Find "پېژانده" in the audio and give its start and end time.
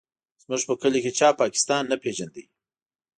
2.03-2.43